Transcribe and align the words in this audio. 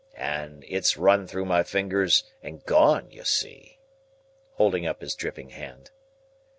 And 0.15 0.65
it's 0.67 0.97
run 0.97 1.27
through 1.27 1.45
my 1.45 1.61
fingers 1.61 2.23
and 2.41 2.65
gone, 2.65 3.11
you 3.11 3.23
see!" 3.23 3.77
holding 4.53 4.87
up 4.87 4.99
his 5.01 5.13
dripping 5.13 5.49
hand. 5.49 5.91